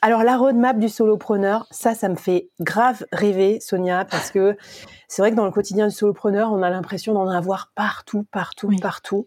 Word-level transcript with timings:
Alors 0.00 0.22
la 0.22 0.36
roadmap 0.36 0.78
du 0.78 0.88
solopreneur, 0.88 1.66
ça, 1.72 1.94
ça 1.94 2.08
me 2.08 2.14
fait 2.14 2.50
grave 2.60 3.04
rêver, 3.12 3.58
Sonia, 3.58 4.04
parce 4.04 4.30
que 4.30 4.56
c'est 5.08 5.22
vrai 5.22 5.32
que 5.32 5.36
dans 5.36 5.44
le 5.44 5.50
quotidien 5.50 5.88
du 5.88 5.94
solopreneur, 5.94 6.52
on 6.52 6.62
a 6.62 6.70
l'impression 6.70 7.14
d'en 7.14 7.28
avoir 7.28 7.72
partout, 7.74 8.24
partout, 8.30 8.70
partout. 8.80 9.26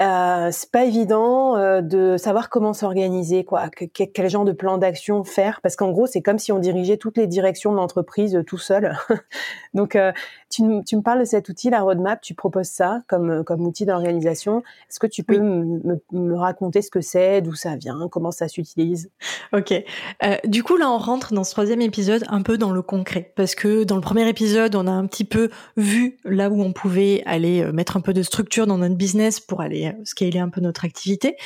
Euh, 0.00 0.48
c'est 0.50 0.70
pas 0.70 0.84
évident 0.86 1.56
euh, 1.58 1.82
de 1.82 2.16
savoir 2.16 2.48
comment 2.48 2.72
s'organiser, 2.72 3.44
quoi, 3.44 3.68
quel 3.68 4.30
genre 4.30 4.46
de 4.46 4.52
plan 4.52 4.78
d'action 4.78 5.24
faire, 5.24 5.60
parce 5.60 5.76
qu'en 5.76 5.90
gros, 5.90 6.06
c'est 6.06 6.22
comme 6.22 6.38
si 6.38 6.52
on 6.52 6.58
dirigeait 6.58 6.96
toutes 6.96 7.18
les 7.18 7.26
directions 7.26 7.70
de 7.70 7.76
l'entreprise 7.76 8.34
euh, 8.34 8.42
tout 8.42 8.56
seul. 8.56 8.96
Donc, 9.74 9.96
euh, 9.96 10.10
tu, 10.48 10.62
tu, 10.86 10.96
me 10.96 11.02
parles 11.02 11.20
de 11.20 11.24
cet 11.24 11.50
outil, 11.50 11.68
la 11.68 11.82
roadmap, 11.82 12.22
tu 12.22 12.34
proposes 12.34 12.68
ça 12.68 13.02
comme, 13.08 13.44
comme 13.44 13.60
outil 13.66 13.84
d'organisation. 13.84 14.62
Est-ce 14.88 14.98
que 14.98 15.06
tu 15.06 15.22
peux 15.22 15.38
me, 15.38 16.00
me, 16.12 16.34
raconter 16.34 16.80
ce 16.80 16.90
que 16.90 17.02
c'est, 17.02 17.42
d'où 17.42 17.54
ça 17.54 17.76
vient, 17.76 18.08
comment 18.10 18.30
ça 18.30 18.48
s'utilise? 18.48 19.10
Ok. 19.52 19.74
Du 20.46 20.62
coup, 20.64 20.76
là, 20.76 20.90
on 20.90 20.98
rentre 20.98 21.34
dans 21.34 21.44
ce 21.44 21.52
troisième 21.52 21.82
épisode 21.82 22.24
un 22.28 22.42
peu 22.42 22.56
dans 22.58 22.72
le 22.72 22.82
concret, 22.82 23.32
parce 23.36 23.54
que 23.54 23.84
dans 23.84 23.96
le 23.96 24.00
premier 24.00 24.28
épisode, 24.28 24.74
on 24.74 24.86
a 24.86 24.90
un 24.90 25.06
petit 25.06 25.24
peu 25.24 25.50
vu 25.76 26.16
là 26.24 26.50
où 26.50 26.60
on 26.60 26.72
pouvait 26.72 27.22
aller 27.26 27.70
mettre 27.72 27.96
un 27.96 28.00
peu 28.00 28.12
de 28.12 28.22
structure 28.22 28.66
dans 28.66 28.78
notre 28.78 28.96
business 28.96 29.38
pour 29.38 29.60
aller 29.60 29.89
euh, 29.90 30.04
scaler 30.04 30.38
un 30.38 30.48
peu 30.48 30.60
notre 30.60 30.84
activité. 30.84 31.36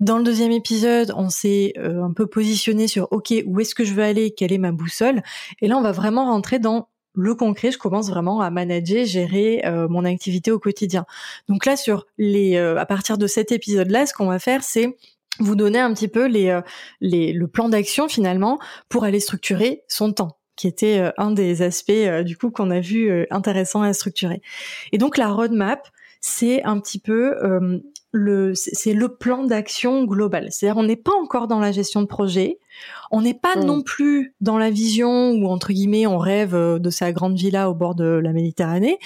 Dans 0.00 0.18
le 0.18 0.24
deuxième 0.24 0.52
épisode, 0.52 1.12
on 1.16 1.28
s'est 1.28 1.74
un 1.76 2.12
peu 2.12 2.26
positionné 2.26 2.88
sur 2.88 3.08
OK, 3.12 3.32
où 3.46 3.60
est-ce 3.60 3.74
que 3.74 3.84
je 3.84 3.94
veux 3.94 4.02
aller, 4.02 4.32
quelle 4.32 4.52
est 4.52 4.58
ma 4.58 4.72
boussole, 4.72 5.22
et 5.60 5.68
là, 5.68 5.76
on 5.76 5.82
va 5.82 5.92
vraiment 5.92 6.26
rentrer 6.26 6.58
dans 6.58 6.88
le 7.14 7.34
concret, 7.34 7.70
je 7.70 7.78
commence 7.78 8.10
vraiment 8.10 8.40
à 8.40 8.50
manager, 8.50 9.06
gérer 9.06 9.62
euh, 9.64 9.88
mon 9.88 10.04
activité 10.04 10.50
au 10.50 10.58
quotidien. 10.58 11.06
Donc 11.48 11.64
là, 11.64 11.76
sur 11.76 12.06
les, 12.18 12.56
euh, 12.56 12.76
à 12.76 12.86
partir 12.86 13.18
de 13.18 13.26
cet 13.26 13.52
épisode-là, 13.52 14.06
ce 14.06 14.12
qu'on 14.12 14.26
va 14.26 14.38
faire, 14.38 14.62
c'est 14.62 14.96
vous 15.38 15.56
donner 15.56 15.78
un 15.78 15.92
petit 15.94 16.08
peu 16.08 16.28
euh, 16.28 16.62
le 17.00 17.46
plan 17.46 17.68
d'action 17.68 18.08
finalement 18.08 18.58
pour 18.88 19.04
aller 19.04 19.20
structurer 19.20 19.82
son 19.88 20.12
temps 20.12 20.38
qui 20.56 20.68
était 20.68 21.10
un 21.18 21.32
des 21.32 21.62
aspects 21.62 21.90
du 22.24 22.36
coup 22.36 22.52
qu'on 22.52 22.70
a 22.70 22.78
vu 22.78 23.26
intéressant 23.30 23.82
à 23.82 23.92
structurer. 23.92 24.40
Et 24.92 24.98
donc 24.98 25.18
la 25.18 25.26
roadmap, 25.26 25.88
c'est 26.26 26.62
un 26.64 26.80
petit 26.80 26.98
peu 26.98 27.34
le 28.14 28.54
c'est 28.54 28.94
le 28.94 29.08
plan 29.08 29.44
d'action 29.44 30.04
global. 30.04 30.48
C'est-à-dire 30.50 30.80
on 30.80 30.84
n'est 30.84 30.96
pas 30.96 31.12
encore 31.20 31.48
dans 31.48 31.58
la 31.58 31.72
gestion 31.72 32.00
de 32.00 32.06
projet, 32.06 32.60
on 33.10 33.22
n'est 33.22 33.34
pas 33.34 33.56
mm. 33.56 33.64
non 33.64 33.82
plus 33.82 34.34
dans 34.40 34.56
la 34.56 34.70
vision 34.70 35.32
où 35.32 35.48
entre 35.48 35.72
guillemets 35.72 36.06
on 36.06 36.16
rêve 36.16 36.54
euh, 36.54 36.78
de 36.78 36.90
sa 36.90 37.12
grande 37.12 37.36
villa 37.36 37.68
au 37.68 37.74
bord 37.74 37.96
de 37.96 38.04
la 38.04 38.32
Méditerranée. 38.32 38.98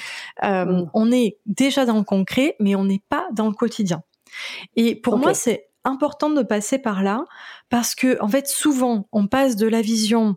Euh, 0.45 0.67
mm. 0.67 0.91
On 0.93 1.11
est 1.11 1.39
déjà 1.47 1.87
dans 1.87 1.97
le 1.97 2.05
concret, 2.05 2.55
mais 2.61 2.77
on 2.77 2.85
n'est 2.85 3.03
pas 3.09 3.27
dans 3.33 3.49
le 3.49 3.55
quotidien. 3.55 4.03
Et 4.77 4.95
pour 4.95 5.19
moi 5.19 5.33
c'est 5.33 5.71
important 5.85 6.29
de 6.29 6.43
passer 6.43 6.79
par 6.79 7.03
là 7.03 7.25
parce 7.71 7.95
que 7.95 8.23
en 8.23 8.29
fait 8.29 8.47
souvent 8.47 9.09
on 9.11 9.27
passe 9.27 9.57
de 9.57 9.67
la 9.67 9.81
vision 9.81 10.37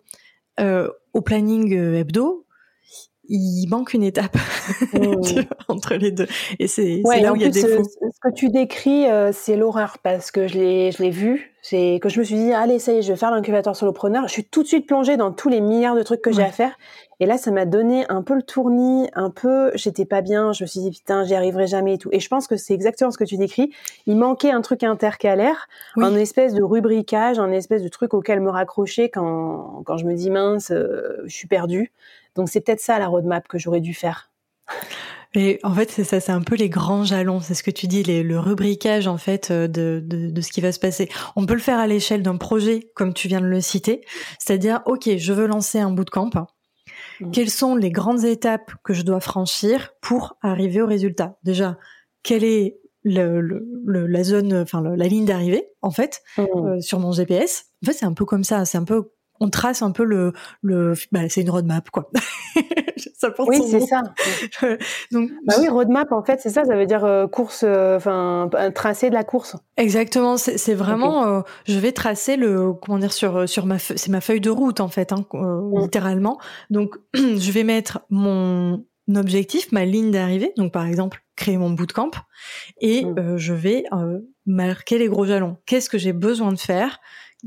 euh, 0.62 0.90
au 1.14 1.22
planning 1.22 1.74
hebdo 1.74 2.46
il 3.34 3.68
manque 3.70 3.94
une 3.94 4.04
étape 4.04 4.36
mmh. 4.94 5.42
entre 5.70 5.96
les 5.96 6.12
deux. 6.12 6.28
Et 6.60 6.68
c'est 6.68 7.02
là 7.22 7.32
où 7.32 7.36
il 7.36 7.42
y 7.42 7.46
a 7.46 7.50
des 7.50 7.62
faux. 7.62 7.84
Ce 7.84 8.20
que 8.22 8.34
tu 8.34 8.50
décris, 8.50 9.08
euh, 9.08 9.32
c'est 9.34 9.56
l'horreur 9.56 9.98
parce 10.04 10.32
que 10.32 10.48
je 10.48 10.58
l'ai, 10.58 10.92
je 10.92 11.02
l'ai 11.02 11.10
vu. 11.10 11.54
C'est 11.64 12.00
que 12.02 12.10
je 12.10 12.20
me 12.20 12.26
suis 12.26 12.36
dit, 12.36 12.52
allez, 12.52 12.80
ça 12.80 12.92
y 12.92 12.98
est, 12.98 13.02
je 13.04 13.12
vais 13.12 13.18
faire 13.18 13.32
l'incubateur 13.32 13.76
solopreneur. 13.76 14.28
Je 14.28 14.34
suis 14.34 14.44
tout 14.44 14.64
de 14.64 14.68
suite 14.68 14.88
plongée 14.88 15.16
dans 15.16 15.32
tous 15.32 15.48
les 15.48 15.62
milliards 15.62 15.96
de 15.96 16.02
trucs 16.02 16.22
que 16.22 16.32
j'ai 16.32 16.44
à 16.44 16.52
faire. 16.52 16.76
Et 17.20 17.28
là, 17.28 17.38
ça 17.38 17.52
m'a 17.52 17.66
donné 17.66 18.04
un 18.10 18.24
peu 18.24 18.34
le 18.34 18.42
tournis, 18.42 19.08
un 19.14 19.30
peu, 19.30 19.72
j'étais 19.76 20.06
pas 20.06 20.22
bien. 20.22 20.54
Je 20.54 20.64
me 20.64 20.68
suis 20.68 20.80
dit, 20.80 20.90
putain, 20.90 21.24
j'y 21.24 21.36
arriverai 21.36 21.68
jamais 21.68 21.94
et 21.94 21.98
tout. 22.00 22.10
Et 22.12 22.20
je 22.20 22.28
pense 22.28 22.48
que 22.48 22.58
c'est 22.58 22.74
exactement 22.74 23.12
ce 23.12 23.18
que 23.20 23.24
tu 23.24 23.38
décris. 23.38 23.72
Il 24.08 24.18
manquait 24.18 24.50
un 24.50 24.62
truc 24.62 24.84
intercalaire, 24.84 25.68
un 25.98 26.16
espèce 26.16 26.56
de 26.56 26.64
rubricage, 26.64 27.38
un 27.38 27.52
espèce 27.52 27.84
de 27.84 27.90
truc 27.90 28.16
auquel 28.16 28.42
me 28.42 28.50
raccrocher 28.50 29.10
quand, 29.10 29.84
quand 29.86 29.98
je 29.98 30.06
me 30.06 30.16
dis, 30.16 30.32
mince, 30.32 30.72
euh, 30.72 31.22
je 31.26 31.36
suis 31.36 31.48
perdue. 31.48 31.92
Donc 32.36 32.50
c'est 32.50 32.62
peut-être 32.62 32.82
ça 32.82 33.00
la 33.00 33.08
roadmap 33.08 33.48
que 33.48 33.58
j'aurais 33.58 33.82
dû 33.82 33.94
faire. 33.94 34.32
Et 35.34 35.60
en 35.64 35.74
fait, 35.74 35.90
c'est 35.90 36.04
ça, 36.04 36.20
c'est 36.20 36.32
un 36.34 36.42
peu 36.42 36.56
les 36.56 36.70
grands 36.70 37.06
jalons, 37.06 37.40
c'est 37.40 37.54
ce 37.54 37.64
que 37.64 37.72
tu 37.72 37.88
dis, 37.88 38.04
le 38.04 38.40
rubricage 38.40 39.08
en 39.08 39.18
fait 39.18 39.50
euh, 39.50 39.68
de, 39.68 40.02
de, 40.04 40.42
ce 40.42 40.52
qui 40.52 40.60
va 40.60 40.74
se 40.74 40.80
passer. 40.80 41.10
On 41.38 41.46
peut 41.46 41.54
le 41.54 41.62
faire 41.62 41.80
à 41.80 41.88
l'échelle 41.88 42.22
d'un 42.22 42.36
projet, 42.36 42.92
comme 42.96 43.14
tu 43.14 43.30
viens 43.30 43.40
de 43.40 43.46
le 43.46 43.62
citer, 43.62 44.02
c'est-à-dire, 44.40 44.82
ok, 44.86 45.10
je 45.18 45.34
veux 45.34 45.48
lancer 45.48 45.80
un 45.80 45.92
bootcamp. 45.92 46.32
Mmh. 47.22 47.32
Quelles 47.32 47.50
sont 47.50 47.76
les 47.76 47.92
grandes 47.92 48.26
étapes 48.26 48.74
que 48.84 48.94
je 48.94 49.04
dois 49.04 49.22
franchir 49.22 49.94
pour 50.02 50.36
arriver 50.42 50.82
au 50.82 50.88
résultat? 50.88 51.38
Déjà, 51.44 51.78
quelle 52.24 52.44
est 52.44 52.78
le, 53.04 53.42
la 53.86 54.24
zone, 54.24 54.54
enfin 54.54 54.82
la 54.82 55.08
ligne 55.08 55.26
d'arrivée 55.26 55.70
en 55.82 55.92
fait 55.92 56.22
mmh. 56.38 56.42
euh, 56.42 56.82
sur 56.82 57.00
mon 57.00 57.14
GPS. 57.14 57.68
En 57.84 57.88
fait, 57.88 57.94
c'est 57.94 58.06
un 58.06 58.14
peu 58.14 58.26
comme 58.26 58.44
ça. 58.44 58.66
C'est 58.66 58.78
un 58.78 58.84
peu 58.84 59.12
on 59.42 59.50
trace 59.50 59.82
un 59.82 59.92
peu 59.92 60.04
le, 60.04 60.34
le 60.62 60.94
bah, 61.12 61.22
c'est 61.28 61.42
une 61.42 61.50
roadmap 61.50 61.90
quoi. 61.90 62.10
ça 63.22 63.34
oui, 63.40 63.62
c'est 63.68 63.82
ça. 63.82 64.04
Donc, 65.12 65.32
bah 65.46 65.56
oui, 65.60 65.68
roadmap 65.68 66.12
en 66.12 66.24
fait, 66.24 66.40
c'est 66.42 66.50
ça, 66.50 66.64
ça 66.64 66.76
veut 66.76 66.86
dire 66.86 67.04
euh, 67.04 67.28
course, 67.28 67.64
euh, 67.68 67.98
enfin 67.98 68.50
un 68.54 68.72
tracé 68.72 69.10
de 69.10 69.16
la 69.16 69.24
course. 69.24 69.56
Exactement, 69.78 70.38
c'est 70.38 70.74
vraiment, 70.76 71.26
euh, 71.26 71.42
je 71.66 71.80
vais 71.80 71.92
tracer 71.92 72.38
le, 72.38 72.74
comment 72.74 73.00
dire 73.00 73.14
sur 73.14 73.50
sur 73.50 73.66
ma, 73.66 73.80
c'est 73.80 74.10
ma 74.10 74.22
feuille 74.22 74.42
de 74.42 74.52
route 74.52 74.80
en 74.80 74.88
fait, 74.88 75.12
hein, 75.12 75.26
mm. 75.34 75.82
littéralement. 75.82 76.40
Donc 76.70 76.96
je 77.14 77.52
vais 77.52 77.64
mettre 77.64 78.02
mon 78.10 78.86
objectif, 79.16 79.72
ma 79.72 79.86
ligne 79.86 80.12
d'arrivée, 80.12 80.54
donc 80.56 80.72
par 80.72 80.86
exemple 80.86 81.24
créer 81.36 81.58
mon 81.58 81.72
bootcamp, 81.72 82.12
et 82.80 83.06
mm. 83.06 83.38
je 83.38 83.54
vais 83.54 83.86
marquer 84.46 85.00
les 85.00 85.08
gros 85.08 85.26
jalons. 85.26 85.58
Qu'est-ce 85.66 85.90
que 85.90 85.98
j'ai 85.98 86.14
besoin 86.14 86.52
de 86.52 86.60
faire? 86.60 87.00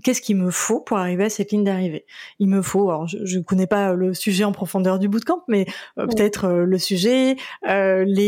Qu'est-ce 0.03 0.21
qu'il 0.21 0.37
me 0.37 0.51
faut 0.51 0.81
pour 0.81 0.99
arriver 0.99 1.25
à 1.25 1.31
cette 1.31 1.53
ligne 1.53 1.65
d'arrivée? 1.65 2.07
Il 2.39 2.49
me 2.49 2.63
faut, 2.63 2.91
alors 2.91 3.07
je 3.07 3.39
ne 3.39 3.43
connais 3.43 3.67
pas 3.67 3.93
le 3.93 4.15
sujet 4.15 4.45
en 4.45 4.53
profondeur 4.53 4.99
du 4.99 5.09
bootcamp, 5.09 5.45
mais 5.49 5.67
euh, 5.99 6.07
peut-être 6.07 6.47
euh, 6.47 6.65
le 6.65 6.79
sujet, 6.79 7.37
euh, 7.69 8.05
les 8.07 8.25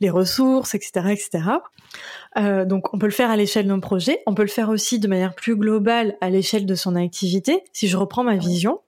les 0.00 0.10
ressources, 0.10 0.74
etc., 0.74 1.10
etc. 1.10 1.44
donc 2.66 2.92
on 2.92 2.98
peut 2.98 3.06
le 3.06 3.12
faire 3.12 3.30
à 3.30 3.36
l'échelle 3.36 3.66
d'un 3.66 3.80
projet, 3.80 4.22
on 4.26 4.34
peut 4.34 4.42
le 4.42 4.48
faire 4.48 4.68
aussi 4.68 4.98
de 4.98 5.08
manière 5.08 5.34
plus 5.34 5.56
globale 5.56 6.16
à 6.20 6.30
l'échelle 6.30 6.66
de 6.66 6.74
son 6.74 6.96
activité. 6.96 7.64
Si 7.72 7.88
je 7.88 7.96
reprends 7.96 8.24
ma 8.24 8.36
vision, 8.36 8.80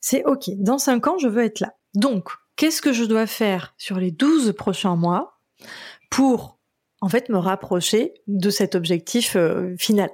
c'est 0.00 0.24
ok. 0.24 0.50
Dans 0.58 0.78
cinq 0.78 1.06
ans, 1.06 1.18
je 1.18 1.28
veux 1.28 1.44
être 1.44 1.60
là. 1.60 1.74
Donc 1.94 2.30
qu'est-ce 2.56 2.82
que 2.82 2.92
je 2.92 3.04
dois 3.04 3.26
faire 3.26 3.74
sur 3.78 3.98
les 3.98 4.10
12 4.10 4.52
prochains 4.52 4.96
mois 4.96 5.38
pour 6.10 6.58
en 7.00 7.08
fait 7.08 7.28
me 7.28 7.38
rapprocher 7.38 8.14
de 8.26 8.50
cet 8.50 8.74
objectif 8.74 9.36
final? 9.78 10.10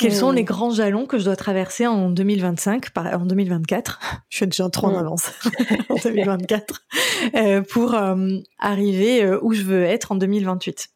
Quels 0.00 0.14
sont 0.14 0.32
les 0.32 0.42
hmm. 0.42 0.46
grands 0.46 0.70
jalons 0.70 1.06
que 1.06 1.18
je 1.18 1.24
dois 1.24 1.36
traverser 1.36 1.86
en 1.86 2.10
2025, 2.10 2.86
en 2.96 3.26
2024 3.26 4.00
Je 4.28 4.36
suis 4.36 4.46
déjà 4.46 4.68
trop 4.70 4.88
en 4.88 4.92
hmm. 4.92 4.98
avance 4.98 5.30
en 5.88 5.96
2024 5.96 6.82
euh, 7.34 7.62
pour 7.62 7.94
euh, 7.94 8.38
arriver 8.58 9.22
euh, 9.22 9.38
où 9.42 9.52
je 9.52 9.62
veux 9.62 9.84
être 9.84 10.12
en 10.12 10.16
2028. 10.16 10.88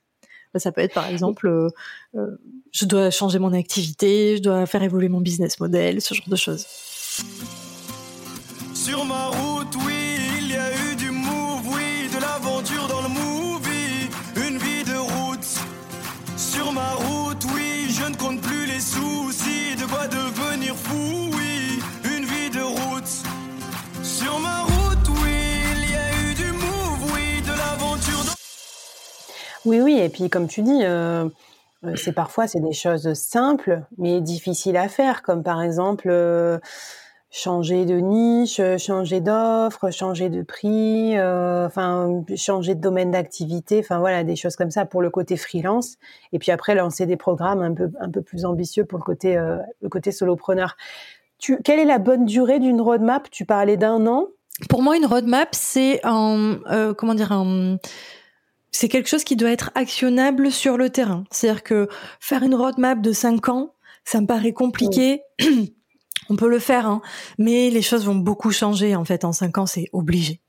Ça 0.57 0.71
peut 0.71 0.81
être 0.83 0.95
par 0.95 1.09
exemple, 1.09 1.69
je 2.15 2.85
dois 2.85 3.11
changer 3.11 3.41
mon 3.41 3.53
activité, 3.53 4.37
je 4.37 4.43
dois 4.43 4.67
faire 4.67 4.85
évoluer 4.85 5.09
mon 5.09 5.21
business 5.21 5.59
model, 5.59 6.01
ce 6.01 6.15
genre 6.15 6.29
de 6.29 6.37
choses. 6.37 6.65
Sur 8.73 9.05
ma 9.05 9.27
route, 9.27 9.75
oui, 9.85 9.94
devenir 20.09 20.75
fou, 20.75 21.31
oui, 21.33 21.81
une 22.05 22.25
vie 22.25 22.51
de 22.51 22.63
route. 22.63 23.13
Sur 24.03 24.39
ma 24.41 24.63
route, 24.63 25.09
oui, 25.23 25.37
il 25.77 25.91
y 25.91 25.97
a 25.97 26.31
eu 26.31 26.35
du 26.35 26.53
move, 26.53 27.13
oui, 27.15 27.41
de 27.43 27.53
l'aventure 27.57 28.25
dans... 28.25 28.35
Oui, 29.65 29.81
oui, 29.81 29.99
et 29.99 30.09
puis 30.09 30.29
comme 30.29 30.49
tu 30.49 30.63
dis, 30.63 30.81
euh, 30.83 31.29
euh, 31.85 31.97
c'est 31.97 32.13
parfois 32.13 32.47
c'est 32.47 32.61
des 32.61 32.73
choses 32.73 33.13
simples 33.15 33.83
mais 33.99 34.21
difficiles 34.21 34.77
à 34.77 34.89
faire, 34.89 35.23
comme 35.23 35.43
par 35.43 35.63
exemple 35.63 36.09
euh, 36.11 36.59
changer 37.35 37.85
de 37.85 37.97
niche, 37.97 38.61
changer 38.79 39.21
d'offre, 39.21 39.91
changer 39.91 40.29
de 40.29 40.43
prix, 40.43 41.19
euh, 41.19 41.67
enfin 41.67 42.25
changer 42.37 42.77
de 42.77 42.81
domaine 42.81 43.11
d'activité, 43.11 43.81
enfin 43.81 43.99
voilà 43.99 44.23
des 44.23 44.37
choses 44.37 44.55
comme 44.55 44.71
ça 44.71 44.87
pour 44.87 45.03
le 45.03 45.11
côté 45.11 45.37
freelance. 45.37 45.97
Et 46.33 46.39
puis 46.39 46.53
après 46.53 46.77
lancer 46.77 47.07
des 47.07 47.17
programmes 47.17 47.61
un 47.61 47.75
peu 47.75 47.91
un 48.01 48.09
peu 48.09 48.23
plus 48.23 48.45
ambitieux 48.45 48.85
pour 48.85 48.99
le 48.99 49.05
côté 49.05 49.35
le 49.35 49.89
côté 49.89 50.13
solopreneur. 50.13 50.77
Tu, 51.39 51.61
quelle 51.63 51.81
est 51.81 51.85
la 51.85 51.99
bonne 51.99 52.25
durée 52.25 52.61
d'une 52.61 52.81
roadmap? 52.81 53.29
Tu 53.31 53.45
parlais 53.45 53.77
d'un 53.77 54.07
an? 54.07 54.29
Pour 54.69 54.83
moi, 54.83 54.97
une 54.97 55.05
roadmap, 55.05 55.49
c'est 55.53 56.01
un 56.05 56.61
comment 56.97 57.15
dire 57.15 57.33
un 57.33 57.79
c'est 58.71 58.89
quelque 58.89 59.09
chose 59.09 59.25
qui 59.25 59.35
doit 59.35 59.51
être 59.51 59.73
actionnable 59.75 60.53
sur 60.53 60.77
le 60.77 60.89
terrain. 60.91 61.25
C'est-à-dire 61.33 61.65
que 61.65 61.89
faire 62.21 62.45
une 62.45 62.55
roadmap 62.55 63.01
de 63.01 63.13
5 63.13 63.49
ans, 63.49 63.75
ça 64.05 64.21
me 64.21 64.27
paraît 64.27 64.53
compliqué. 64.53 65.23
On 66.31 66.37
peut 66.37 66.49
le 66.49 66.59
faire, 66.59 66.87
hein, 66.87 67.03
mais 67.39 67.71
les 67.71 67.83
choses 67.83 68.05
vont 68.05 68.15
beaucoup 68.15 68.51
changer 68.51 68.97
en 68.97 69.05
fait 69.05 69.25
en 69.25 69.33
5 69.33 69.59
ans, 69.59 69.67
c'est 69.67 69.89
obligé. 69.93 70.41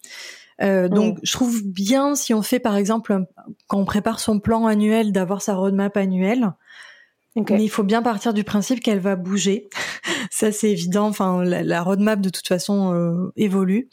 Euh, 0.62 0.88
donc, 0.88 1.20
je 1.22 1.34
trouve 1.34 1.64
bien 1.64 2.16
si 2.16 2.34
on 2.34 2.42
fait 2.42 2.60
par 2.60 2.78
exemple 2.78 3.26
quand 3.68 3.78
on 3.78 3.86
prépare 3.86 4.20
son 4.20 4.40
plan 4.40 4.68
annuel 4.68 5.12
d'avoir 5.12 5.42
sa 5.42 5.56
roadmap 5.56 5.98
annuelle. 5.98 6.54
Mais 7.36 7.64
il 7.64 7.70
faut 7.70 7.84
bien 7.84 8.02
partir 8.02 8.34
du 8.34 8.46
principe 8.46 8.80
qu'elle 8.80 9.00
va 9.00 9.18
bouger. 9.18 9.68
Ça, 10.32 10.54
c'est 10.54 10.72
évident. 10.72 11.08
Enfin, 11.08 11.44
la, 11.44 11.84
roadmap 11.84 12.22
de 12.22 12.30
toute 12.30 12.48
façon 12.48 12.94
euh, 12.94 13.34
évolue. 13.36 13.90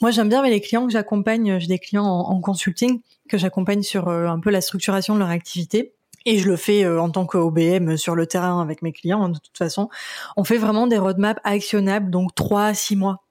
Moi, 0.00 0.12
j'aime 0.12 0.28
bien 0.28 0.42
mais 0.42 0.50
les 0.50 0.60
clients 0.60 0.86
que 0.86 0.92
j'accompagne. 0.92 1.58
J'ai 1.58 1.66
des 1.66 1.80
clients 1.80 2.06
en 2.06 2.40
consulting 2.40 3.00
que 3.28 3.36
j'accompagne 3.36 3.82
sur 3.82 4.08
euh, 4.08 4.28
un 4.28 4.38
peu 4.38 4.50
la 4.50 4.60
structuration 4.60 5.14
de 5.14 5.18
leur 5.18 5.30
activité. 5.30 5.94
Et 6.26 6.38
je 6.38 6.48
le 6.48 6.56
fais 6.56 6.84
euh, 6.84 7.00
en 7.00 7.10
tant 7.10 7.26
qu'OBM 7.26 7.96
sur 7.96 8.14
le 8.14 8.26
terrain 8.26 8.60
avec 8.60 8.82
mes 8.82 8.92
clients. 8.92 9.24
Hein, 9.24 9.28
de 9.30 9.38
toute 9.38 9.56
façon, 9.56 9.88
on 10.36 10.44
fait 10.44 10.58
vraiment 10.58 10.86
des 10.86 10.98
roadmaps 10.98 11.40
actionnables, 11.44 12.10
donc 12.10 12.34
trois 12.34 12.66
à 12.66 12.74
six 12.74 12.96
mois. 12.96 13.24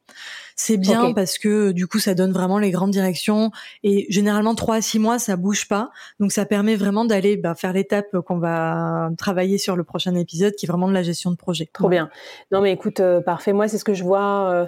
C'est 0.56 0.78
bien 0.78 1.14
parce 1.14 1.40
que 1.40 1.72
du 1.72 1.88
coup, 1.88 2.00
ça 2.00 2.14
donne 2.14 2.32
vraiment 2.32 2.60
les 2.60 2.72
grandes 2.72 2.92
directions. 2.92 3.52
Et 3.84 4.06
généralement, 4.10 4.54
trois 4.56 4.76
à 4.76 4.82
six 4.82 5.00
mois, 5.00 5.18
ça 5.18 5.36
bouge 5.36 5.68
pas. 5.68 5.90
Donc, 6.20 6.32
ça 6.32 6.46
permet 6.46 6.76
vraiment 6.76 7.06
d'aller 7.06 7.38
bah, 7.38 7.56
faire 7.56 7.74
l'étape 7.74 8.16
qu'on 8.26 8.38
va 8.38 9.10
travailler 9.18 9.58
sur 9.58 9.76
le 9.76 9.84
prochain 9.84 10.14
épisode, 10.16 10.54
qui 10.54 10.66
est 10.66 10.70
vraiment 10.70 10.88
de 10.88 10.94
la 10.94 11.04
gestion 11.04 11.32
de 11.32 11.36
projet. 11.36 11.70
Trop 11.74 11.90
bien. 11.90 12.10
Non, 12.52 12.62
mais 12.62 12.72
écoute, 12.72 13.00
euh, 13.00 13.22
parfait. 13.22 13.54
Moi, 13.54 13.68
c'est 13.68 13.78
ce 13.78 13.84
que 13.84 13.94
je 13.94 14.04
vois. 14.04 14.68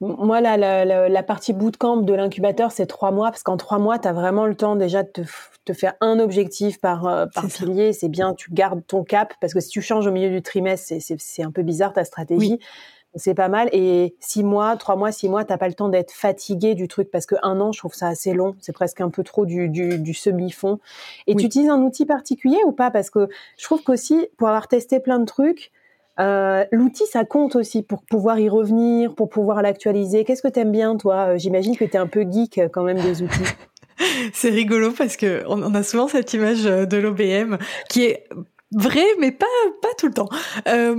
Moi, 0.00 0.40
la, 0.40 0.56
la, 0.56 1.08
la, 1.08 1.22
partie 1.22 1.52
bootcamp 1.52 1.98
de 1.98 2.14
l'incubateur, 2.14 2.72
c'est 2.72 2.86
trois 2.86 3.10
mois, 3.10 3.30
parce 3.30 3.42
qu'en 3.42 3.58
trois 3.58 3.78
mois, 3.78 3.98
tu 3.98 4.08
as 4.08 4.14
vraiment 4.14 4.46
le 4.46 4.54
temps 4.54 4.74
déjà 4.74 5.02
de 5.02 5.08
te, 5.08 5.20
te 5.66 5.74
faire 5.74 5.92
un 6.00 6.18
objectif 6.20 6.80
par, 6.80 7.06
euh, 7.06 7.26
par 7.34 7.48
pilier. 7.48 7.92
C'est 7.92 8.08
bien, 8.08 8.32
tu 8.32 8.50
gardes 8.50 8.80
ton 8.86 9.04
cap, 9.04 9.34
parce 9.42 9.52
que 9.52 9.60
si 9.60 9.68
tu 9.68 9.82
changes 9.82 10.06
au 10.06 10.10
milieu 10.10 10.30
du 10.30 10.40
trimestre, 10.40 10.94
c'est 11.18 11.42
un 11.42 11.50
peu 11.50 11.62
bizarre 11.62 11.92
ta 11.92 12.04
stratégie. 12.04 12.58
C'est 13.14 13.34
pas 13.34 13.48
mal. 13.48 13.68
Et 13.72 14.14
six 14.20 14.42
mois, 14.42 14.76
trois 14.76 14.96
mois, 14.96 15.12
six 15.12 15.28
mois, 15.28 15.44
t'as 15.44 15.58
pas 15.58 15.68
le 15.68 15.74
temps 15.74 15.88
d'être 15.90 16.12
fatigué 16.12 16.74
du 16.74 16.88
truc, 16.88 17.10
parce 17.10 17.26
que 17.26 17.34
un 17.42 17.60
an, 17.60 17.72
je 17.72 17.80
trouve 17.80 17.92
ça 17.92 18.08
assez 18.08 18.32
long. 18.32 18.54
C'est 18.60 18.72
presque 18.72 19.02
un 19.02 19.10
peu 19.10 19.22
trop 19.22 19.44
du, 19.44 19.68
du, 19.68 19.98
du 19.98 20.14
semi-fond. 20.14 20.78
Et 21.26 21.34
tu 21.34 21.44
utilises 21.44 21.68
un 21.68 21.82
outil 21.82 22.06
particulier 22.06 22.58
ou 22.64 22.72
pas? 22.72 22.90
Parce 22.90 23.10
que 23.10 23.28
je 23.58 23.64
trouve 23.64 23.82
qu'aussi, 23.82 24.28
pour 24.38 24.48
avoir 24.48 24.66
testé 24.66 24.98
plein 24.98 25.18
de 25.18 25.26
trucs, 25.26 25.72
euh, 26.20 26.64
l'outil, 26.70 27.06
ça 27.06 27.24
compte 27.24 27.56
aussi 27.56 27.82
pour 27.82 28.02
pouvoir 28.02 28.38
y 28.38 28.48
revenir, 28.48 29.14
pour 29.14 29.28
pouvoir 29.28 29.62
l'actualiser. 29.62 30.24
Qu'est-ce 30.24 30.42
que 30.42 30.48
t'aimes 30.48 30.72
bien, 30.72 30.96
toi? 30.96 31.30
Euh, 31.30 31.38
J'imagine 31.38 31.76
que 31.76 31.84
tu 31.84 31.92
es 31.92 31.96
un 31.96 32.06
peu 32.06 32.24
geek 32.30 32.58
euh, 32.58 32.68
quand 32.68 32.82
même 32.82 33.00
des 33.00 33.22
outils. 33.22 33.44
C'est 34.32 34.50
rigolo 34.50 34.92
parce 34.92 35.16
que 35.16 35.42
on, 35.46 35.74
a 35.74 35.82
souvent 35.82 36.08
cette 36.08 36.32
image 36.32 36.62
de 36.64 36.96
l'OBM 36.96 37.58
qui 37.90 38.04
est 38.04 38.24
vrai, 38.72 39.04
mais 39.18 39.30
pas 39.30 39.46
pas 39.82 39.88
tout 39.98 40.06
le 40.06 40.14
temps. 40.14 40.28
Euh, 40.68 40.94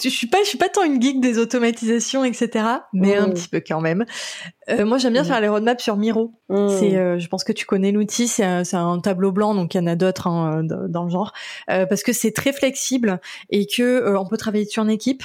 je 0.00 0.08
suis 0.08 0.28
pas 0.28 0.38
je 0.44 0.48
suis 0.48 0.58
pas 0.58 0.68
tant 0.68 0.84
une 0.84 1.02
geek 1.02 1.20
des 1.20 1.38
automatisations, 1.38 2.24
etc. 2.24 2.64
Mais 2.92 3.16
un 3.16 3.26
mmh. 3.26 3.34
petit 3.34 3.48
peu 3.48 3.60
quand 3.66 3.80
même. 3.80 4.04
Euh, 4.70 4.84
moi, 4.84 4.98
j'aime 4.98 5.12
bien 5.12 5.22
mmh. 5.22 5.26
faire 5.26 5.40
les 5.40 5.48
roadmaps 5.48 5.82
sur 5.82 5.96
Miro. 5.96 6.32
Mmh. 6.48 6.68
C'est, 6.68 6.96
euh, 6.96 7.18
je 7.18 7.28
pense 7.28 7.44
que 7.44 7.52
tu 7.52 7.66
connais 7.66 7.92
l'outil. 7.92 8.28
C'est 8.28 8.44
un, 8.44 8.62
un, 8.72 9.00
tableau 9.00 9.32
blanc, 9.32 9.54
donc 9.54 9.74
il 9.74 9.78
y 9.78 9.80
en 9.80 9.86
a 9.86 9.96
d'autres 9.96 10.26
hein, 10.26 10.62
dans 10.64 11.04
le 11.04 11.10
genre, 11.10 11.32
euh, 11.70 11.86
parce 11.86 12.02
que 12.02 12.12
c'est 12.12 12.32
très 12.32 12.52
flexible 12.52 13.20
et 13.50 13.66
que 13.66 13.82
euh, 13.82 14.18
on 14.18 14.26
peut 14.26 14.36
travailler 14.36 14.64
dessus 14.64 14.80
en 14.80 14.88
équipe. 14.88 15.22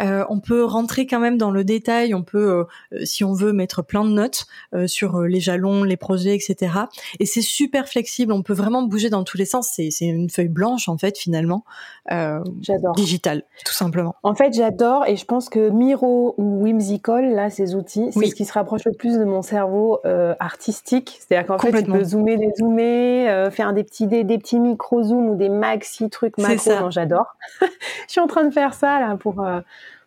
on 0.00 0.40
peut 0.40 0.64
rentrer 0.64 1.06
quand 1.06 1.20
même 1.20 1.38
dans 1.38 1.50
le 1.50 1.64
détail. 1.64 2.14
On 2.14 2.22
peut, 2.22 2.66
si 3.04 3.24
on 3.24 3.32
veut, 3.32 3.52
mettre 3.52 3.82
plein 3.82 4.04
de 4.04 4.10
notes 4.10 4.46
sur 4.86 5.22
les 5.22 5.40
jalons, 5.40 5.84
les 5.84 5.96
projets, 5.96 6.34
etc. 6.34 6.72
Et 7.20 7.26
c'est 7.26 7.42
super 7.42 7.88
flexible. 7.88 8.32
On 8.32 8.42
peut 8.42 8.54
vraiment 8.54 8.82
bouger 8.82 9.10
dans 9.10 9.24
tous 9.24 9.36
les 9.36 9.44
sens. 9.44 9.70
C'est, 9.74 9.90
c'est 9.90 10.06
une 10.06 10.30
feuille 10.30 10.48
blanche 10.48 10.88
en 10.88 10.98
fait 10.98 11.18
finalement. 11.18 11.64
j'adore. 12.08 12.94
Digital, 12.96 13.44
tout 13.64 13.72
simplement. 13.72 14.14
En 14.22 14.34
fait, 14.34 14.52
j'adore 14.52 15.06
et 15.06 15.16
je 15.16 15.24
pense 15.24 15.48
que 15.48 15.70
Miro 15.70 16.34
ou 16.38 16.62
Whimsical, 16.62 17.34
là, 17.34 17.50
ces 17.50 17.74
outils, 17.74 18.10
c'est 18.10 18.26
ce 18.26 18.34
qui 18.34 18.44
se 18.44 18.52
rapproche 18.52 18.83
plus 18.92 19.18
de 19.18 19.24
mon 19.24 19.42
cerveau 19.42 20.00
euh, 20.04 20.34
artistique. 20.40 21.18
C'est-à-dire 21.20 21.46
qu'en 21.46 21.58
fait, 21.58 21.82
tu 21.82 21.90
peux 21.90 22.04
zoomer, 22.04 22.36
dézoomer, 22.36 23.28
euh, 23.28 23.50
faire 23.50 23.72
des 23.72 23.84
petits, 23.84 24.06
des, 24.06 24.24
petits 24.24 24.58
micro-zooms 24.58 25.30
ou 25.30 25.36
des 25.36 25.48
maxi 25.48 26.10
trucs 26.10 26.38
macro. 26.38 26.90
J'adore. 26.90 27.36
je 27.60 27.66
suis 28.08 28.20
en 28.20 28.26
train 28.26 28.44
de 28.44 28.50
faire 28.50 28.74
ça 28.74 29.00
là 29.00 29.16
pour 29.16 29.42
euh, 29.42 29.60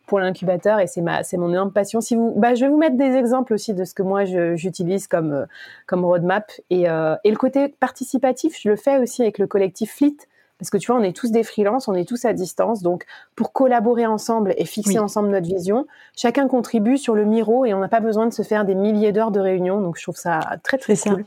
pour 0.06 0.20
l'incubateur 0.20 0.80
et 0.80 0.88
c'est 0.88 1.02
ma 1.02 1.24
c'est 1.24 1.38
mon 1.38 1.50
énorme 1.50 1.72
passion. 1.72 2.00
Si 2.00 2.16
vous, 2.16 2.34
bah, 2.38 2.56
je 2.56 2.66
vais 2.66 2.72
vous 2.72 2.78
mettre 2.78 2.98
des 2.98 3.16
exemples 3.16 3.54
aussi 3.54 3.74
de 3.74 3.84
ce 3.84 3.94
que 3.94 4.04
moi 4.04 4.24
j'utilise 4.56 5.08
comme 5.08 5.48
comme 5.86 6.06
roadmap 6.06 6.52
et 6.70 6.84
et 6.84 7.32
le 7.32 7.38
côté 7.38 7.68
participatif, 7.68 8.58
je 8.60 8.70
le 8.70 8.76
fais 8.76 9.00
aussi 9.00 9.22
avec 9.22 9.38
le 9.38 9.48
collectif 9.48 9.96
Fleet 9.96 10.18
parce 10.60 10.70
que 10.70 10.78
tu 10.78 10.92
vois, 10.92 11.00
on 11.00 11.04
est 11.04 11.16
tous 11.16 11.32
des 11.32 11.44
freelances, 11.44 11.88
on 11.88 11.94
est 11.94 12.08
tous 12.08 12.26
à 12.26 12.34
distance. 12.34 12.82
Donc, 12.82 13.06
pour 13.36 13.54
collaborer 13.54 14.06
ensemble 14.06 14.54
et 14.58 14.66
fixer 14.66 15.00
ensemble 15.00 15.30
notre 15.30 15.48
vision, 15.48 15.86
chacun 16.16 16.48
contribue 16.48 16.98
sur 16.98 17.14
le 17.16 17.26
Miro 17.26 17.66
et 17.66 17.74
on 17.74 17.80
n'a 17.80 17.88
pas 17.88 18.00
besoin 18.00 18.26
de 18.28 18.34
se 18.34 18.42
faire 18.42 18.66
des 18.66 18.76
milliers 18.76 19.12
d'heures 19.12 19.32
de 19.32 19.40
réunion. 19.40 19.82
Donc, 19.82 19.98
je 19.98 20.04
trouve 20.04 20.18
ça 20.18 20.40
très, 20.64 20.78
très 20.78 20.96
cool. 20.98 21.26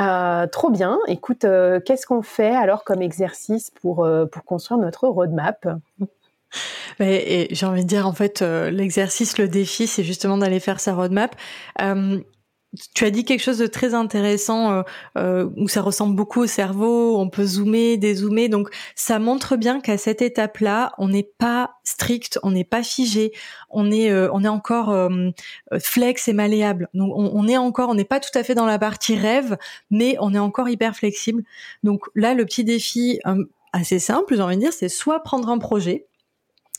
Euh, 0.00 0.46
trop 0.46 0.70
bien. 0.70 0.98
Écoute, 1.08 1.44
euh, 1.44 1.78
qu'est-ce 1.80 2.06
qu'on 2.06 2.22
fait 2.22 2.54
alors 2.54 2.84
comme 2.84 3.02
exercice 3.02 3.70
pour, 3.70 4.04
euh, 4.04 4.24
pour 4.24 4.44
construire 4.44 4.80
notre 4.80 5.08
roadmap? 5.08 5.68
Et 7.00 7.48
j'ai 7.52 7.66
envie 7.66 7.84
de 7.84 7.88
dire 7.88 8.06
en 8.06 8.12
fait 8.12 8.42
l'exercice, 8.42 9.38
le 9.38 9.46
défi, 9.46 9.86
c'est 9.86 10.02
justement 10.02 10.36
d'aller 10.36 10.58
faire 10.58 10.80
sa 10.80 10.94
roadmap 10.94 11.36
tu 12.94 13.04
as 13.04 13.10
dit 13.10 13.24
quelque 13.24 13.42
chose 13.42 13.58
de 13.58 13.66
très 13.66 13.94
intéressant 13.94 14.70
euh, 14.70 14.82
euh, 15.18 15.50
où 15.56 15.68
ça 15.68 15.82
ressemble 15.82 16.14
beaucoup 16.14 16.40
au 16.42 16.46
cerveau, 16.46 17.18
on 17.18 17.28
peut 17.28 17.44
zoomer, 17.44 17.96
dézoomer. 17.96 18.48
Donc 18.48 18.70
ça 18.94 19.18
montre 19.18 19.56
bien 19.56 19.80
qu'à 19.80 19.98
cette 19.98 20.22
étape-là, 20.22 20.92
on 20.98 21.08
n'est 21.08 21.28
pas 21.38 21.72
strict, 21.82 22.38
on 22.42 22.52
n'est 22.52 22.64
pas 22.64 22.82
figé, 22.82 23.32
on 23.70 23.90
est 23.90 24.10
euh, 24.10 24.28
on 24.32 24.44
est 24.44 24.48
encore 24.48 24.94
flex 25.80 26.28
et 26.28 26.32
malléable. 26.32 26.88
Donc 26.94 27.12
on, 27.16 27.30
on 27.34 27.48
est 27.48 27.56
encore, 27.56 27.88
on 27.88 27.94
n'est 27.94 28.04
pas 28.04 28.20
tout 28.20 28.36
à 28.38 28.44
fait 28.44 28.54
dans 28.54 28.66
la 28.66 28.78
partie 28.78 29.16
rêve, 29.16 29.56
mais 29.90 30.16
on 30.20 30.34
est 30.34 30.38
encore 30.38 30.68
hyper 30.68 30.94
flexible. 30.94 31.42
Donc 31.82 32.02
là, 32.14 32.34
le 32.34 32.44
petit 32.44 32.64
défi 32.64 33.18
assez 33.72 33.98
simple, 33.98 34.36
j'ai 34.36 34.42
envie 34.42 34.56
de 34.56 34.60
dire, 34.60 34.72
c'est 34.72 34.88
soit 34.88 35.20
prendre 35.20 35.48
un 35.48 35.58
projet 35.58 36.06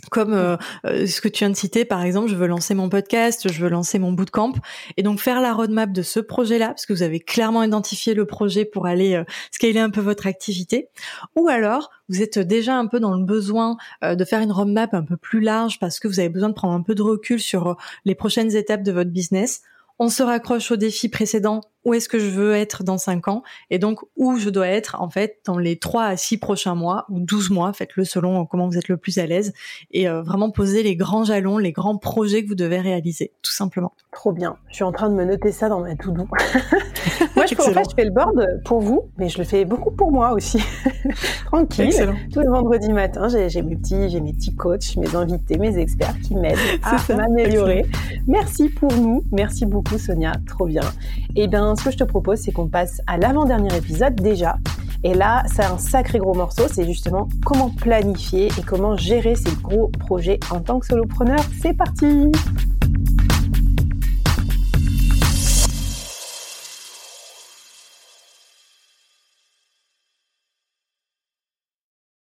comme 0.09 0.33
euh, 0.33 0.57
euh, 0.85 1.05
ce 1.05 1.21
que 1.21 1.27
tu 1.27 1.39
viens 1.39 1.49
de 1.49 1.55
citer, 1.55 1.85
par 1.85 2.01
exemple, 2.01 2.29
je 2.29 2.35
veux 2.35 2.47
lancer 2.47 2.73
mon 2.73 2.89
podcast, 2.89 3.51
je 3.51 3.61
veux 3.61 3.69
lancer 3.69 3.99
mon 3.99 4.11
bootcamp, 4.11 4.53
et 4.97 5.03
donc 5.03 5.19
faire 5.19 5.41
la 5.41 5.53
roadmap 5.53 5.91
de 5.91 6.01
ce 6.01 6.19
projet-là, 6.19 6.69
parce 6.69 6.85
que 6.85 6.93
vous 6.93 7.03
avez 7.03 7.19
clairement 7.19 7.63
identifié 7.63 8.13
le 8.13 8.25
projet 8.25 8.65
pour 8.65 8.87
aller 8.87 9.15
euh, 9.15 9.23
scaler 9.51 9.79
un 9.79 9.89
peu 9.89 10.01
votre 10.01 10.27
activité, 10.27 10.89
ou 11.35 11.49
alors 11.49 11.91
vous 12.09 12.21
êtes 12.21 12.39
déjà 12.39 12.75
un 12.75 12.87
peu 12.87 12.99
dans 12.99 13.15
le 13.15 13.23
besoin 13.23 13.77
de 14.03 14.25
faire 14.25 14.41
une 14.41 14.51
roadmap 14.51 14.93
un 14.93 15.03
peu 15.03 15.15
plus 15.15 15.39
large 15.39 15.79
parce 15.79 15.97
que 15.97 16.09
vous 16.09 16.19
avez 16.19 16.27
besoin 16.27 16.49
de 16.49 16.53
prendre 16.53 16.73
un 16.73 16.81
peu 16.81 16.93
de 16.93 17.01
recul 17.01 17.39
sur 17.39 17.77
les 18.03 18.15
prochaines 18.15 18.53
étapes 18.53 18.83
de 18.83 18.91
votre 18.91 19.11
business. 19.11 19.61
On 19.97 20.09
se 20.09 20.21
raccroche 20.21 20.71
au 20.71 20.75
défi 20.75 21.07
précédent 21.07 21.61
où 21.85 21.93
est-ce 21.93 22.09
que 22.09 22.19
je 22.19 22.29
veux 22.29 22.53
être 22.53 22.83
dans 22.83 22.97
5 22.97 23.27
ans 23.27 23.43
et 23.69 23.79
donc 23.79 23.99
où 24.15 24.37
je 24.37 24.49
dois 24.49 24.67
être 24.67 25.01
en 25.01 25.09
fait 25.09 25.39
dans 25.45 25.57
les 25.57 25.77
3 25.77 26.03
à 26.03 26.17
6 26.17 26.37
prochains 26.37 26.75
mois 26.75 27.05
ou 27.09 27.19
12 27.19 27.49
mois, 27.49 27.73
faites-le 27.73 28.03
selon 28.05 28.45
comment 28.45 28.67
vous 28.67 28.77
êtes 28.77 28.87
le 28.87 28.97
plus 28.97 29.17
à 29.17 29.25
l'aise 29.25 29.53
et 29.91 30.07
euh, 30.07 30.21
vraiment 30.21 30.51
poser 30.51 30.83
les 30.83 30.95
grands 30.95 31.23
jalons, 31.23 31.57
les 31.57 31.71
grands 31.71 31.97
projets 31.97 32.43
que 32.43 32.49
vous 32.49 32.55
devez 32.55 32.79
réaliser, 32.79 33.31
tout 33.41 33.51
simplement. 33.51 33.93
Trop 34.11 34.31
bien. 34.31 34.57
Je 34.69 34.75
suis 34.75 34.83
en 34.83 34.91
train 34.91 35.09
de 35.09 35.15
me 35.15 35.25
noter 35.25 35.51
ça 35.51 35.69
dans 35.69 35.79
ma 35.79 35.95
to-do. 35.95 36.27
moi, 37.35 37.45
je, 37.45 37.55
en 37.55 37.73
fait, 37.73 37.89
je 37.89 37.95
fais 37.95 38.05
le 38.05 38.11
board 38.11 38.61
pour 38.65 38.81
vous, 38.81 39.09
mais 39.17 39.29
je 39.29 39.37
le 39.37 39.43
fais 39.43 39.65
beaucoup 39.65 39.91
pour 39.91 40.11
moi 40.11 40.33
aussi. 40.33 40.61
Tranquille. 41.45 41.85
Excellent. 41.85 42.15
Tout 42.31 42.41
le 42.41 42.49
vendredi 42.49 42.91
matin, 42.91 43.27
j'ai 43.29 43.61
mes 43.61 43.75
petits, 43.75 44.09
j'ai 44.09 44.21
mes 44.21 44.33
petits 44.33 44.55
coachs, 44.55 44.95
mes 44.97 45.15
invités, 45.15 45.57
mes 45.57 45.77
experts 45.77 46.19
qui 46.21 46.35
m'aident 46.35 46.57
à 46.83 47.15
m'améliorer. 47.15 47.85
Merci 48.27 48.69
pour 48.69 48.91
nous. 48.93 49.23
Merci 49.31 49.65
beaucoup, 49.65 49.97
Sonia. 49.97 50.33
Trop 50.47 50.65
bien. 50.65 50.83
Et 51.35 51.43
eh 51.43 51.47
bien, 51.71 51.75
ce 51.75 51.85
que 51.85 51.91
je 51.91 51.97
te 51.97 52.03
propose, 52.03 52.39
c'est 52.39 52.51
qu'on 52.51 52.67
passe 52.67 53.01
à 53.07 53.17
l'avant-dernier 53.17 53.75
épisode 53.75 54.15
déjà. 54.15 54.57
Et 55.03 55.13
là, 55.13 55.43
c'est 55.47 55.63
un 55.63 55.77
sacré 55.77 56.19
gros 56.19 56.33
morceau. 56.33 56.63
C'est 56.71 56.85
justement 56.85 57.27
comment 57.45 57.69
planifier 57.69 58.47
et 58.47 58.61
comment 58.61 58.95
gérer 58.97 59.35
ces 59.35 59.51
gros 59.63 59.87
projets 59.87 60.39
en 60.51 60.59
tant 60.59 60.79
que 60.79 60.85
solopreneur. 60.85 61.39
C'est 61.61 61.73
parti! 61.73 62.31